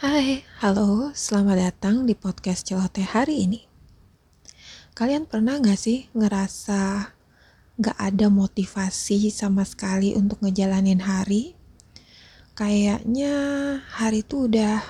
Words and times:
Hai, 0.00 0.48
halo, 0.64 1.12
selamat 1.12 1.60
datang 1.60 2.08
di 2.08 2.16
podcast 2.16 2.64
celoteh 2.64 3.04
hari 3.04 3.44
ini. 3.44 3.60
Kalian 4.96 5.28
pernah 5.28 5.60
gak 5.60 5.76
sih 5.76 6.08
ngerasa 6.16 7.12
gak 7.76 7.98
ada 8.00 8.32
motivasi 8.32 9.28
sama 9.28 9.60
sekali 9.68 10.16
untuk 10.16 10.40
ngejalanin 10.40 11.04
hari? 11.04 11.52
Kayaknya 12.56 13.36
hari 13.92 14.24
itu 14.24 14.48
udah 14.48 14.80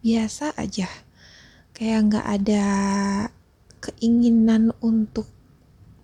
biasa 0.00 0.56
aja. 0.56 0.88
Kayak 1.76 2.16
gak 2.16 2.26
ada 2.40 2.64
keinginan 3.84 4.72
untuk 4.80 5.28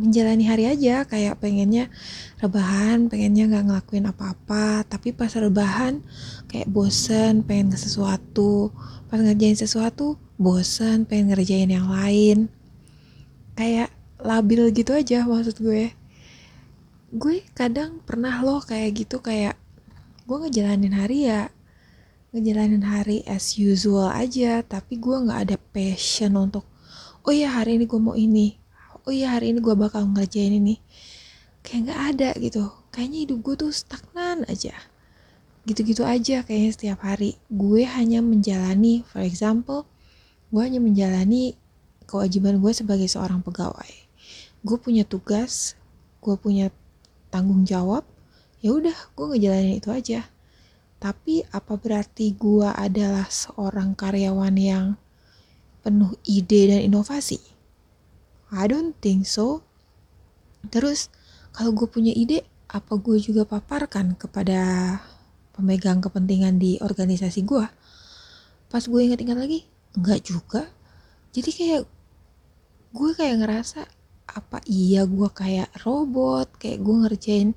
menjalani 0.00 0.44
hari 0.48 0.64
aja 0.64 1.04
kayak 1.04 1.38
pengennya 1.38 1.92
rebahan 2.40 3.12
pengennya 3.12 3.44
nggak 3.52 3.64
ngelakuin 3.68 4.08
apa-apa. 4.08 4.88
Tapi 4.88 5.12
pas 5.12 5.30
rebahan 5.36 6.00
kayak 6.48 6.68
bosen 6.72 7.44
pengen 7.44 7.70
ke 7.70 7.78
sesuatu. 7.78 8.72
Pas 9.12 9.20
ngerjain 9.20 9.54
sesuatu 9.54 10.16
bosen 10.40 11.04
pengen 11.04 11.36
ngerjain 11.36 11.68
yang 11.68 11.92
lain. 11.92 12.48
Kayak 13.54 13.92
labil 14.20 14.72
gitu 14.72 14.96
aja 14.96 15.28
maksud 15.28 15.60
gue. 15.60 15.92
Gue 17.12 17.44
kadang 17.52 18.00
pernah 18.02 18.40
loh 18.40 18.64
kayak 18.64 19.04
gitu 19.04 19.20
kayak 19.20 19.60
gue 20.24 20.36
ngejalanin 20.36 20.94
hari 20.94 21.26
ya 21.28 21.52
ngejalanin 22.30 22.86
hari 22.86 23.26
as 23.26 23.58
usual 23.58 24.08
aja. 24.08 24.64
Tapi 24.64 24.96
gue 24.96 25.16
nggak 25.28 25.40
ada 25.44 25.56
passion 25.60 26.36
untuk 26.40 26.64
oh 27.26 27.34
ya 27.34 27.52
hari 27.52 27.76
ini 27.76 27.84
gue 27.84 28.00
mau 28.00 28.16
ini 28.16 28.59
oh 29.10 29.14
iya 29.18 29.34
hari 29.34 29.50
ini 29.50 29.58
gue 29.58 29.74
bakal 29.74 30.06
ngerjain 30.06 30.54
ini. 30.54 30.78
Kayak 31.66 31.90
nggak 31.90 32.00
ada 32.14 32.30
gitu. 32.38 32.70
Kayaknya 32.94 33.18
hidup 33.26 33.38
gue 33.42 33.54
tuh 33.66 33.72
stagnan 33.74 34.46
aja. 34.46 34.70
Gitu-gitu 35.66 36.06
aja 36.06 36.46
kayaknya 36.46 36.70
setiap 36.70 37.02
hari. 37.02 37.34
Gue 37.50 37.82
hanya 37.90 38.22
menjalani 38.22 39.02
for 39.02 39.18
example 39.18 39.90
gue 40.54 40.62
hanya 40.62 40.78
menjalani 40.78 41.58
kewajiban 42.06 42.62
gue 42.62 42.70
sebagai 42.70 43.10
seorang 43.10 43.42
pegawai. 43.42 43.90
Gue 44.62 44.78
punya 44.78 45.02
tugas 45.02 45.74
gue 46.22 46.38
punya 46.38 46.70
tanggung 47.34 47.66
jawab 47.66 48.06
ya 48.62 48.70
udah 48.70 48.94
gue 48.94 49.26
ngejalanin 49.26 49.82
itu 49.82 49.90
aja. 49.90 50.22
Tapi 51.02 51.42
apa 51.50 51.74
berarti 51.74 52.30
gue 52.38 52.70
adalah 52.70 53.26
seorang 53.26 53.98
karyawan 53.98 54.54
yang 54.54 54.86
penuh 55.82 56.14
ide 56.22 56.70
dan 56.70 56.86
inovasi 56.86 57.59
I 58.50 58.66
don't 58.66 58.98
think 58.98 59.26
so. 59.26 59.62
Terus 60.68 61.08
kalau 61.54 61.74
gue 61.74 61.86
punya 61.86 62.10
ide, 62.10 62.46
apa 62.70 62.98
gue 62.98 63.18
juga 63.18 63.46
paparkan 63.46 64.14
kepada 64.18 64.60
pemegang 65.54 66.02
kepentingan 66.02 66.58
di 66.58 66.78
organisasi 66.82 67.46
gue? 67.46 67.66
Pas 68.70 68.82
gue 68.86 69.00
ingat-ingat 69.02 69.38
lagi, 69.38 69.66
enggak 69.94 70.20
juga. 70.26 70.70
Jadi 71.30 71.50
kayak 71.54 71.82
gue 72.90 73.10
kayak 73.14 73.36
ngerasa 73.42 73.86
apa 74.30 74.62
iya 74.66 75.06
gue 75.06 75.30
kayak 75.30 75.70
robot, 75.86 76.58
kayak 76.58 76.82
gue 76.82 76.96
ngerjain. 77.06 77.48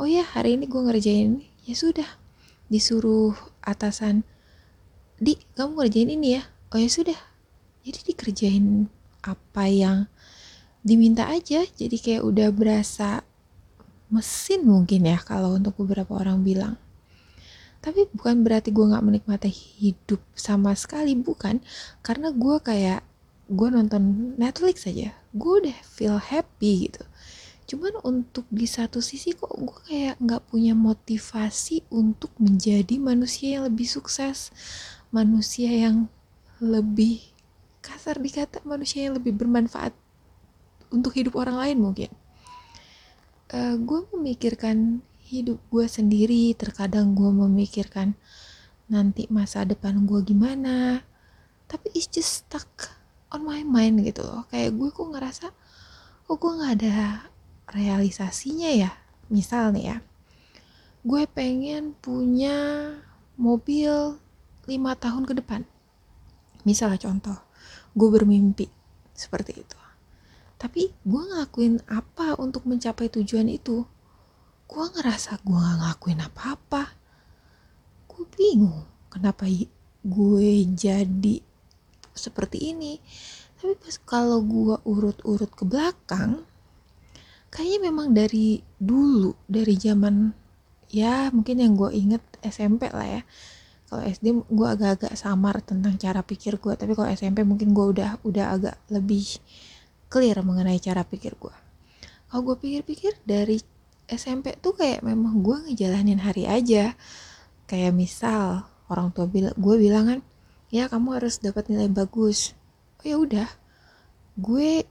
Oh 0.00 0.08
ya 0.08 0.24
hari 0.24 0.56
ini 0.56 0.64
gue 0.68 0.80
ngerjain 0.80 1.44
ya 1.62 1.74
sudah 1.78 2.08
disuruh 2.72 3.36
atasan 3.62 4.24
di 5.22 5.38
kamu 5.54 5.78
ngerjain 5.78 6.10
ini 6.10 6.40
ya 6.40 6.42
oh 6.74 6.80
ya 6.80 6.90
sudah 6.90 7.18
jadi 7.86 8.00
dikerjain 8.10 8.90
apa 9.22 9.70
yang 9.70 10.10
diminta 10.82 11.30
aja. 11.30 11.62
Jadi 11.64 11.96
kayak 11.98 12.22
udah 12.22 12.48
berasa 12.50 13.22
mesin 14.12 14.68
mungkin 14.68 15.08
ya 15.08 15.18
kalau 15.22 15.56
untuk 15.56 15.78
beberapa 15.80 16.18
orang 16.18 16.44
bilang. 16.44 16.76
Tapi 17.82 18.06
bukan 18.14 18.46
berarti 18.46 18.70
gue 18.70 18.86
nggak 18.86 19.02
menikmati 19.02 19.50
hidup 19.50 20.22
sama 20.36 20.74
sekali 20.78 21.18
bukan. 21.18 21.58
Karena 22.04 22.30
gue 22.30 22.58
kayak 22.62 23.02
gue 23.50 23.68
nonton 23.68 24.34
Netflix 24.38 24.86
aja 24.86 25.12
gue 25.32 25.52
udah 25.64 25.78
feel 25.88 26.16
happy 26.20 26.88
gitu. 26.88 27.02
Cuman 27.72 28.04
untuk 28.04 28.44
di 28.52 28.68
satu 28.68 29.00
sisi 29.00 29.32
kok 29.32 29.56
gue 29.56 29.78
kayak 29.88 30.20
nggak 30.20 30.42
punya 30.52 30.76
motivasi 30.76 31.88
untuk 31.88 32.30
menjadi 32.36 33.00
manusia 33.00 33.58
yang 33.58 33.64
lebih 33.72 33.88
sukses 33.88 34.52
manusia 35.12 35.68
yang 35.68 36.08
lebih 36.60 37.20
kasar 37.84 38.16
dikata 38.20 38.64
manusia 38.64 39.08
yang 39.08 39.16
lebih 39.20 39.36
bermanfaat 39.36 39.92
untuk 40.92 41.16
hidup 41.16 41.34
orang 41.40 41.56
lain 41.58 41.78
mungkin. 41.80 42.10
Uh, 43.52 43.76
gue 43.80 44.00
memikirkan 44.16 45.00
hidup 45.28 45.60
gue 45.72 45.88
sendiri 45.88 46.52
terkadang 46.56 47.16
gue 47.16 47.28
memikirkan 47.32 48.12
nanti 48.92 49.24
masa 49.32 49.64
depan 49.64 50.04
gue 50.04 50.20
gimana 50.20 51.00
tapi 51.64 51.88
it's 51.96 52.04
just 52.12 52.44
stuck 52.44 52.68
on 53.32 53.40
my 53.44 53.64
mind 53.64 54.04
gitu 54.04 54.20
loh. 54.24 54.44
Kayak 54.52 54.76
gue 54.76 54.88
kok 54.92 55.08
ngerasa 55.08 55.46
kok 56.28 56.36
gue 56.36 56.52
nggak 56.52 56.72
ada 56.80 56.96
realisasinya 57.72 58.70
ya 58.72 58.92
misal 59.32 59.72
nih 59.72 59.96
ya. 59.96 59.96
Gue 61.02 61.24
pengen 61.26 61.96
punya 61.98 62.92
mobil 63.40 64.20
lima 64.68 64.92
tahun 64.94 65.24
ke 65.24 65.40
depan. 65.40 65.64
Misalnya 66.68 67.00
contoh 67.00 67.36
gue 67.96 68.08
bermimpi 68.08 68.68
seperti 69.12 69.60
itu 69.60 69.81
tapi 70.62 70.94
gue 70.94 71.22
ngelakuin 71.26 71.82
apa 71.90 72.38
untuk 72.38 72.70
mencapai 72.70 73.10
tujuan 73.10 73.50
itu? 73.50 73.82
Gue 74.70 74.84
ngerasa 74.94 75.42
gue 75.42 75.58
gak 75.58 75.76
ngelakuin 75.82 76.22
apa-apa. 76.22 76.94
Gue 78.06 78.22
bingung 78.38 78.86
kenapa 79.10 79.50
gue 80.06 80.50
jadi 80.70 81.42
seperti 82.14 82.70
ini. 82.70 83.02
Tapi 83.58 83.74
pas 83.74 83.98
kalau 84.06 84.38
gue 84.46 84.78
urut-urut 84.86 85.50
ke 85.50 85.66
belakang 85.66 86.46
kayaknya 87.50 87.90
memang 87.90 88.14
dari 88.14 88.62
dulu 88.78 89.34
dari 89.44 89.74
zaman 89.76 90.30
ya 90.88 91.28
mungkin 91.34 91.58
yang 91.58 91.74
gue 91.74 91.90
inget 91.90 92.22
SMP 92.38 92.86
lah 92.94 93.18
ya. 93.18 93.22
Kalau 93.90 94.06
SD 94.06 94.46
gue 94.46 94.68
agak-agak 94.70 95.18
samar 95.18 95.58
tentang 95.66 95.98
cara 95.98 96.22
pikir 96.22 96.62
gue 96.62 96.74
tapi 96.78 96.94
kalau 96.94 97.10
SMP 97.10 97.42
mungkin 97.42 97.74
gue 97.74 97.98
udah 97.98 98.22
udah 98.22 98.46
agak 98.54 98.78
lebih 98.94 99.42
clear 100.12 100.44
mengenai 100.44 100.76
cara 100.76 101.08
pikir 101.08 101.32
gue 101.40 101.54
kalau 102.32 102.48
gue 102.48 102.56
pikir-pikir 102.64 103.12
dari 103.28 103.60
SMP 104.08 104.56
tuh 104.56 104.72
kayak 104.72 105.04
memang 105.04 105.44
gue 105.44 105.68
ngejalanin 105.68 106.16
hari 106.16 106.48
aja. 106.48 106.96
Kayak 107.68 107.92
misal 107.92 108.64
orang 108.88 109.12
tua 109.12 109.28
bilang 109.28 109.52
gue 109.52 109.76
bilang 109.76 110.04
kan 110.08 110.20
ya 110.72 110.88
kamu 110.88 111.20
harus 111.20 111.44
dapat 111.44 111.68
nilai 111.68 111.92
bagus. 111.92 112.56
Oh 113.00 113.04
ya 113.04 113.16
udah. 113.20 113.48
Gue 114.40 114.88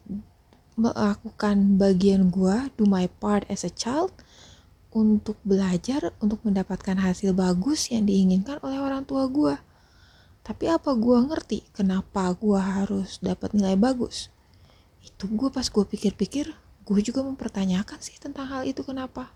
melakukan 0.77 1.81
bagian 1.81 2.29
gue 2.29 2.69
do 2.77 2.85
my 2.85 3.09
part 3.09 3.49
as 3.49 3.65
a 3.65 3.73
child 3.73 4.13
untuk 4.93 5.41
belajar 5.41 6.13
untuk 6.21 6.45
mendapatkan 6.45 7.01
hasil 7.01 7.33
bagus 7.33 7.89
yang 7.89 8.05
diinginkan 8.05 8.61
oleh 8.61 8.77
orang 8.77 9.01
tua 9.01 9.27
gue 9.27 9.55
tapi 10.41 10.67
apa 10.67 10.95
gue 10.97 11.17
ngerti 11.27 11.69
kenapa 11.75 12.33
gue 12.33 12.57
harus 12.57 13.21
dapat 13.21 13.53
nilai 13.53 13.77
bagus 13.77 14.31
itu 15.01 15.25
gue 15.27 15.49
pas 15.49 15.65
gue 15.65 15.85
pikir-pikir 15.85 16.53
gue 16.81 16.99
juga 17.05 17.21
mempertanyakan 17.21 17.99
sih 18.01 18.17
tentang 18.17 18.49
hal 18.49 18.61
itu 18.65 18.81
kenapa. 18.81 19.29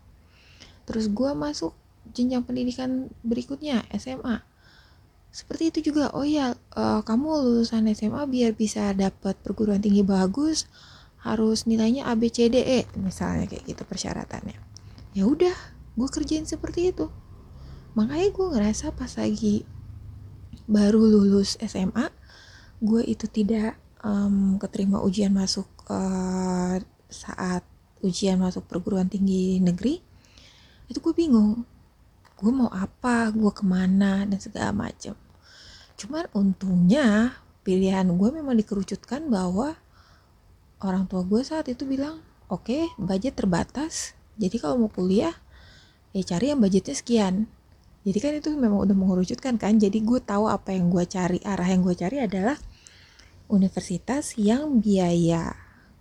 Terus 0.85 1.09
gue 1.09 1.31
masuk 1.33 1.73
jenjang 2.13 2.45
pendidikan 2.45 3.09
berikutnya 3.25 3.85
SMA 3.97 4.55
seperti 5.35 5.67
itu 5.67 5.91
juga 5.91 6.15
oh 6.15 6.23
ya 6.23 6.55
uh, 6.79 7.03
kamu 7.03 7.27
lulusan 7.43 7.91
SMA 7.91 8.23
biar 8.31 8.55
bisa 8.55 8.95
dapat 8.95 9.35
perguruan 9.43 9.83
tinggi 9.83 9.99
bagus 9.99 10.63
harus 11.27 11.67
nilainya 11.67 12.07
A 12.07 12.15
B 12.15 12.31
C 12.31 12.47
D 12.47 12.63
E 12.63 12.87
misalnya 12.95 13.43
kayak 13.43 13.67
gitu 13.67 13.83
persyaratannya. 13.83 14.55
Ya 15.11 15.27
udah 15.27 15.51
gue 15.99 16.07
kerjain 16.07 16.47
seperti 16.47 16.95
itu. 16.95 17.11
Makanya 17.99 18.31
gue 18.31 18.47
ngerasa 18.47 18.95
pas 18.95 19.11
lagi 19.19 19.67
baru 20.71 21.03
lulus 21.03 21.59
SMA 21.59 22.07
gue 22.79 23.03
itu 23.03 23.27
tidak 23.27 23.75
um, 24.05 24.61
keterima 24.61 25.01
ujian 25.01 25.33
masuk 25.33 25.65
uh, 25.89 26.77
saat 27.09 27.65
ujian 28.05 28.37
masuk 28.37 28.69
perguruan 28.69 29.09
tinggi 29.09 29.57
negeri 29.57 29.97
itu 30.85 31.01
gue 31.01 31.13
bingung 31.17 31.65
gue 32.37 32.51
mau 32.53 32.69
apa 32.69 33.33
gue 33.33 33.49
ke 33.49 33.65
mana 33.65 34.29
dan 34.29 34.37
segala 34.37 34.69
macam 34.69 35.17
cuman 35.97 36.29
untungnya 36.37 37.33
pilihan 37.65 38.05
gue 38.05 38.29
memang 38.29 38.53
dikerucutkan 38.53 39.25
bahwa 39.33 39.73
orang 40.85 41.09
tua 41.09 41.25
gue 41.25 41.41
saat 41.41 41.65
itu 41.65 41.89
bilang 41.89 42.21
oke 42.45 42.69
okay, 42.69 42.83
budget 43.01 43.33
terbatas 43.33 44.13
jadi 44.35 44.55
kalau 44.59 44.85
mau 44.85 44.91
kuliah 44.91 45.33
ya 46.15 46.23
cari 46.23 46.51
yang 46.55 46.59
budgetnya 46.63 46.95
sekian. 46.95 47.35
Jadi 48.05 48.17
kan 48.21 48.31
itu 48.37 48.53
memang 48.53 48.85
udah 48.85 48.95
mengerucutkan 48.95 49.57
kan 49.57 49.75
jadi 49.75 49.97
gue 49.99 50.19
tahu 50.21 50.47
apa 50.47 50.71
yang 50.71 50.87
gue 50.87 51.03
cari. 51.03 51.39
Arah 51.41 51.67
yang 51.67 51.81
gue 51.81 51.95
cari 51.97 52.23
adalah 52.23 52.55
universitas 53.51 54.37
yang 54.37 54.81
biaya 54.81 55.53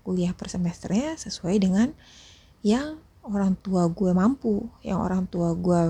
kuliah 0.04 0.36
per 0.36 0.52
semesternya 0.52 1.16
sesuai 1.16 1.56
dengan 1.60 1.88
yang 2.64 3.00
orang 3.24 3.56
tua 3.60 3.88
gue 3.88 4.12
mampu, 4.12 4.68
yang 4.84 5.00
orang 5.00 5.24
tua 5.28 5.56
gue 5.56 5.82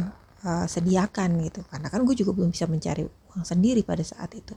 uh, 0.47 0.67
sediakan 0.67 1.43
gitu. 1.47 1.67
Karena 1.67 1.91
kan 1.91 2.07
gue 2.07 2.15
juga 2.15 2.31
belum 2.35 2.55
bisa 2.55 2.71
mencari 2.71 3.03
uang 3.05 3.43
sendiri 3.43 3.83
pada 3.83 4.07
saat 4.07 4.31
itu 4.39 4.55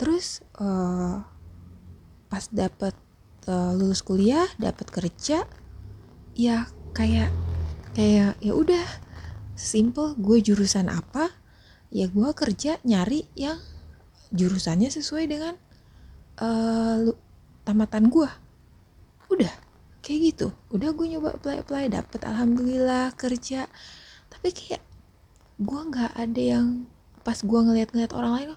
terus 0.00 0.40
uh, 0.56 1.20
pas 2.32 2.44
dapat 2.48 2.96
uh, 3.44 3.76
lulus 3.76 4.00
kuliah 4.00 4.48
dapat 4.56 4.88
kerja 4.88 5.44
ya 6.32 6.64
kayak 6.96 7.28
kayak 7.92 8.40
ya 8.40 8.56
udah 8.56 8.80
simple 9.52 10.16
gue 10.16 10.40
jurusan 10.40 10.88
apa 10.88 11.28
ya 11.92 12.08
gue 12.08 12.32
kerja 12.32 12.80
nyari 12.80 13.28
yang 13.36 13.60
jurusannya 14.30 14.90
sesuai 14.90 15.24
dengan 15.26 15.54
uh, 16.38 17.10
tamatan 17.66 18.10
gue 18.10 18.30
udah 19.30 19.52
kayak 20.02 20.20
gitu. 20.34 20.48
Udah 20.74 20.90
gue 20.90 21.06
nyoba 21.06 21.38
apply 21.38 21.62
apply 21.62 21.84
dapet 21.92 22.20
alhamdulillah 22.26 23.14
kerja. 23.14 23.70
Tapi 24.30 24.48
kayak 24.50 24.82
gue 25.60 25.80
nggak 25.92 26.12
ada 26.16 26.42
yang 26.42 26.66
pas 27.20 27.36
gue 27.36 27.60
ngeliat-ngeliat 27.60 28.16
orang 28.16 28.32
lain 28.40 28.48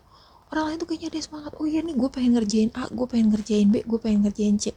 orang 0.53 0.65
lain 0.71 0.77
tuh 0.79 0.87
kayaknya 0.89 1.09
ada 1.13 1.21
semangat. 1.21 1.51
Oh 1.59 1.67
iya 1.67 1.81
nih 1.81 1.95
gue 1.97 2.09
pengen 2.09 2.31
ngerjain 2.39 2.69
A 2.77 2.89
gue 2.89 3.05
pengen 3.09 3.27
ngerjain 3.33 3.67
B 3.69 3.85
gue 3.85 3.99
pengen 4.01 4.25
ngerjain 4.25 4.55
C. 4.57 4.73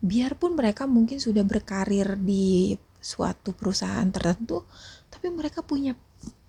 Biarpun 0.00 0.54
mereka 0.54 0.84
mungkin 0.84 1.18
sudah 1.18 1.42
berkarir 1.42 2.20
di 2.20 2.76
suatu 3.00 3.54
perusahaan 3.54 4.06
tertentu 4.10 4.66
tapi 5.06 5.30
mereka 5.30 5.62
punya 5.62 5.94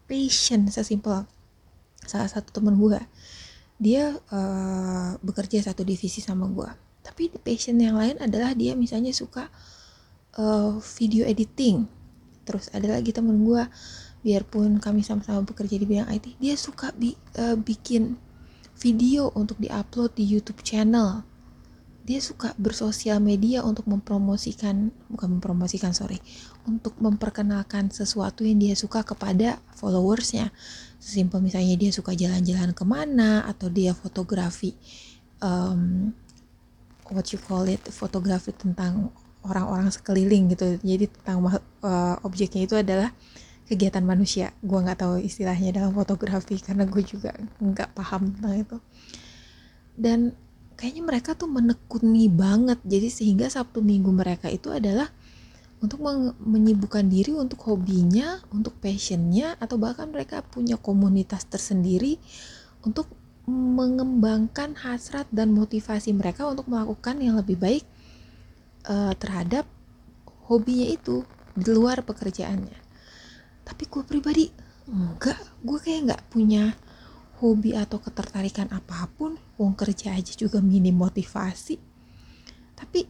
passion 0.10 0.66
sesimpel 0.74 1.28
salah 2.02 2.26
satu 2.26 2.50
temen 2.50 2.74
gue 2.82 2.98
dia 3.78 4.18
uh, 4.34 5.18
bekerja 5.22 5.62
satu 5.62 5.86
divisi 5.86 6.20
sama 6.22 6.50
gue 6.50 6.70
tapi 7.08 7.32
passion 7.40 7.80
yang 7.80 7.96
lain 7.96 8.20
adalah 8.20 8.52
dia 8.52 8.76
misalnya 8.76 9.16
suka 9.16 9.48
uh, 10.36 10.76
video 11.00 11.24
editing. 11.24 11.88
Terus 12.44 12.68
ada 12.76 13.00
lagi 13.00 13.16
temen 13.16 13.48
gue 13.48 13.64
biarpun 14.28 14.84
kami 14.84 15.08
sama-sama 15.08 15.40
bekerja 15.48 15.80
di 15.80 15.86
bidang 15.88 16.10
IT 16.12 16.36
dia 16.42 16.60
suka 16.60 16.92
bi 16.92 17.16
uh, 17.40 17.56
bikin 17.56 18.18
video 18.76 19.32
untuk 19.38 19.56
diupload 19.62 20.20
di 20.20 20.26
YouTube 20.28 20.60
channel 20.66 21.24
dia 22.08 22.24
suka 22.24 22.56
bersosial 22.56 23.20
media 23.20 23.68
untuk 23.68 23.84
mempromosikan 23.92 24.96
bukan 25.12 25.38
mempromosikan 25.38 25.92
sorry 25.92 26.24
untuk 26.64 26.96
memperkenalkan 27.04 27.92
sesuatu 27.92 28.48
yang 28.48 28.64
dia 28.64 28.76
suka 28.80 29.04
kepada 29.04 29.60
followersnya. 29.76 30.56
Sesimpel 31.04 31.44
misalnya 31.44 31.76
dia 31.76 31.92
suka 31.92 32.16
jalan-jalan 32.16 32.72
ke 32.72 32.84
mana 32.88 33.44
atau 33.44 33.68
dia 33.68 33.92
fotografi 33.92 34.72
um, 35.44 36.16
what 37.12 37.28
you 37.36 37.40
call 37.44 37.68
it 37.68 37.84
fotografi 37.92 38.56
tentang 38.56 39.12
orang-orang 39.44 39.92
sekeliling 39.92 40.48
gitu. 40.56 40.80
Jadi 40.80 41.12
tentang 41.12 41.44
uh, 41.84 42.16
objeknya 42.24 42.64
itu 42.64 42.76
adalah 42.80 43.12
kegiatan 43.68 44.04
manusia. 44.04 44.56
Gue 44.64 44.80
nggak 44.80 45.04
tahu 45.04 45.20
istilahnya 45.20 45.76
dalam 45.76 45.92
fotografi 45.92 46.56
karena 46.64 46.88
gue 46.88 47.04
juga 47.04 47.36
nggak 47.60 47.92
paham 47.92 48.32
tentang 48.32 48.56
itu. 48.64 48.78
Dan 50.00 50.47
kayaknya 50.78 51.04
mereka 51.04 51.34
tuh 51.34 51.50
menekuni 51.50 52.30
banget 52.30 52.78
jadi 52.86 53.10
sehingga 53.10 53.50
sabtu 53.50 53.82
minggu 53.82 54.14
mereka 54.14 54.48
itu 54.48 54.70
adalah 54.70 55.10
untuk 55.78 56.02
menyibukkan 56.42 57.06
diri 57.06 57.38
untuk 57.38 57.62
hobinya, 57.70 58.42
untuk 58.50 58.74
passionnya, 58.82 59.54
atau 59.62 59.78
bahkan 59.78 60.10
mereka 60.10 60.42
punya 60.42 60.74
komunitas 60.74 61.46
tersendiri 61.46 62.18
untuk 62.82 63.06
mengembangkan 63.48 64.74
hasrat 64.74 65.30
dan 65.30 65.54
motivasi 65.54 66.12
mereka 66.18 66.50
untuk 66.50 66.66
melakukan 66.68 67.22
yang 67.22 67.38
lebih 67.38 67.62
baik 67.62 67.86
uh, 68.90 69.14
terhadap 69.16 69.70
hobinya 70.50 70.90
itu 70.90 71.22
di 71.54 71.70
luar 71.70 72.02
pekerjaannya. 72.02 72.80
Tapi 73.64 73.84
gue 73.86 74.04
pribadi 74.04 74.50
enggak, 74.90 75.38
gue 75.62 75.78
kayak 75.78 76.02
nggak 76.10 76.24
punya 76.34 76.74
hobi 77.40 77.78
atau 77.78 78.02
ketertarikan 78.02 78.70
apa 78.74 79.10
pun. 79.14 79.38
Wong 79.58 79.74
kerja 79.74 80.14
aja 80.14 80.34
juga 80.34 80.62
minim 80.62 80.98
motivasi. 80.98 81.78
Tapi 82.78 83.06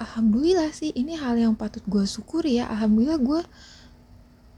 alhamdulillah 0.00 0.72
sih 0.72 0.92
ini 0.96 1.16
hal 1.16 1.36
yang 1.40 1.54
patut 1.56 1.84
gue 1.84 2.04
syukuri 2.04 2.60
ya. 2.60 2.68
Alhamdulillah 2.72 3.20
gue 3.20 3.42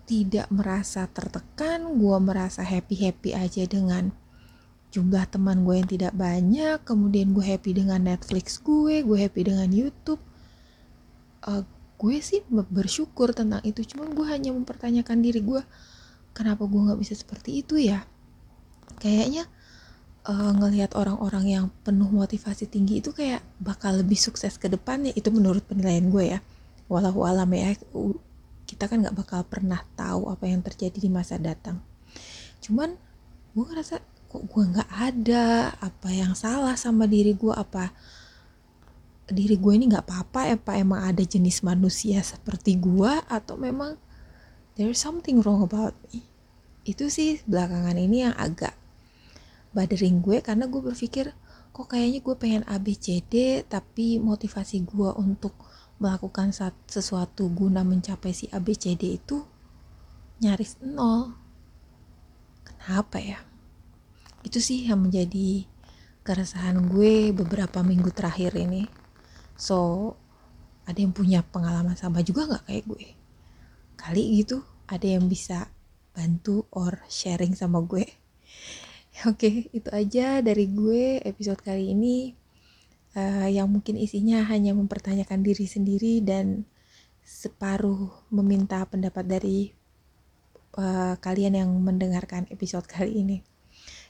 tidak 0.07 0.47
merasa 0.55 1.11
tertekan, 1.11 1.99
gue 1.99 2.17
merasa 2.23 2.63
happy-happy 2.63 3.35
aja 3.35 3.67
dengan 3.67 4.15
jumlah 4.97 5.29
teman 5.29 5.67
gue 5.67 5.77
yang 5.77 5.91
tidak 5.91 6.15
banyak 6.17 6.81
kemudian 6.89 7.37
gue 7.37 7.45
happy 7.45 7.77
dengan 7.77 8.01
Netflix 8.01 8.57
gue 8.63 9.05
gue 9.05 9.19
happy 9.19 9.53
dengan 9.53 9.69
YouTube 9.69 10.23
uh, 11.45 11.61
gue 11.97 12.17
sih 12.25 12.41
bersyukur 12.49 13.37
tentang 13.37 13.61
itu 13.61 13.85
cuman 13.85 14.17
gue 14.17 14.27
hanya 14.29 14.57
mempertanyakan 14.57 15.21
diri 15.21 15.45
gue 15.45 15.61
kenapa 16.33 16.65
gue 16.65 16.81
nggak 16.81 17.01
bisa 17.01 17.13
seperti 17.13 17.61
itu 17.61 17.77
ya 17.77 18.09
kayaknya 18.99 19.47
uh, 20.27 20.53
ngelihat 20.59 20.99
orang-orang 20.99 21.45
yang 21.47 21.65
penuh 21.87 22.11
motivasi 22.11 22.67
tinggi 22.67 23.01
itu 23.01 23.15
kayak 23.15 23.43
bakal 23.63 23.95
lebih 23.95 24.19
sukses 24.19 24.59
ke 24.59 24.67
depannya 24.67 25.15
itu 25.15 25.31
menurut 25.31 25.63
penilaian 25.65 26.07
gue 26.11 26.25
ya. 26.37 26.41
Walau 26.87 27.27
alam 27.27 27.51
ya 27.55 27.75
kita 28.67 28.91
kan 28.91 29.03
nggak 29.03 29.17
bakal 29.17 29.41
pernah 29.47 29.83
tahu 29.95 30.31
apa 30.31 30.47
yang 30.47 30.63
terjadi 30.63 30.99
di 30.99 31.11
masa 31.11 31.39
datang. 31.39 31.83
Cuman 32.63 32.95
gue 33.55 33.65
ngerasa 33.65 34.03
kok 34.27 34.43
gue 34.53 34.65
nggak 34.75 34.91
ada 34.91 35.73
apa 35.79 36.11
yang 36.11 36.35
salah 36.35 36.75
sama 36.75 37.07
diri 37.07 37.33
gue 37.33 37.55
apa 37.55 37.95
diri 39.27 39.59
gue 39.59 39.73
ini 39.75 39.91
nggak 39.91 40.07
apa-apa 40.07 40.55
apa 40.55 40.79
emang 40.79 41.03
ada 41.03 41.23
jenis 41.23 41.63
manusia 41.67 42.23
seperti 42.23 42.79
gue 42.79 43.11
atau 43.27 43.59
memang 43.59 43.99
there's 44.79 45.01
something 45.01 45.43
wrong 45.43 45.65
about 45.67 45.97
me 46.13 46.23
itu 46.87 47.11
sih 47.11 47.43
belakangan 47.51 47.99
ini 47.99 48.31
yang 48.31 48.35
agak 48.39 48.79
bothering 49.75 50.23
gue 50.23 50.39
karena 50.41 50.71
gue 50.71 50.81
berpikir 50.81 51.35
kok 51.75 51.93
kayaknya 51.93 52.25
gue 52.25 52.35
pengen 52.39 52.63
ABCD 52.65 53.67
tapi 53.67 54.23
motivasi 54.23 54.87
gue 54.87 55.11
untuk 55.19 55.53
melakukan 55.99 56.55
sesuatu 56.89 57.51
guna 57.51 57.83
mencapai 57.83 58.33
si 58.33 58.47
ABCD 58.49 59.03
itu 59.19 59.45
nyaris 60.41 60.81
nol. 60.81 61.37
Kenapa 62.65 63.21
ya? 63.21 63.41
Itu 64.47 64.63
sih 64.63 64.87
yang 64.87 65.05
menjadi 65.05 65.67
keresahan 66.23 66.87
gue 66.89 67.35
beberapa 67.35 67.83
minggu 67.83 68.13
terakhir 68.15 68.55
ini. 68.57 68.89
So 69.59 70.13
ada 70.87 70.97
yang 70.97 71.13
punya 71.13 71.43
pengalaman 71.43 71.99
sama 71.99 72.23
juga 72.23 72.47
nggak 72.47 72.65
kayak 72.69 72.85
gue? 72.87 73.07
Kali 73.97 74.23
gitu 74.39 74.63
ada 74.87 75.05
yang 75.05 75.27
bisa 75.27 75.69
bantu 76.17 76.65
or 76.73 77.05
sharing 77.13 77.53
sama 77.53 77.85
gue 77.85 78.09
oke 79.29 79.69
itu 79.69 79.89
aja 79.93 80.41
dari 80.41 80.73
gue 80.73 81.21
episode 81.21 81.61
kali 81.61 81.93
ini 81.93 82.33
uh, 83.13 83.49
yang 83.53 83.69
mungkin 83.69 84.01
isinya 84.01 84.49
hanya 84.49 84.73
mempertanyakan 84.73 85.45
diri 85.45 85.69
sendiri 85.69 86.25
dan 86.25 86.65
separuh 87.21 88.33
meminta 88.33 88.81
pendapat 88.89 89.29
dari 89.29 89.69
uh, 90.81 91.21
kalian 91.21 91.61
yang 91.61 91.71
mendengarkan 91.77 92.49
episode 92.49 92.89
kali 92.89 93.21
ini 93.21 93.39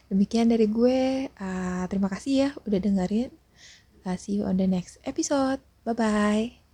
Demikian 0.06 0.46
dari 0.46 0.70
gue. 0.70 1.30
Uh, 1.34 1.84
terima 1.90 2.06
kasih 2.06 2.32
ya 2.46 2.48
udah 2.62 2.78
dengerin. 2.78 3.30
Uh, 4.06 4.14
see 4.14 4.38
you 4.38 4.46
on 4.46 4.54
the 4.54 4.68
next 4.70 5.02
episode. 5.02 5.58
Bye 5.82 5.98
bye. 5.98 6.65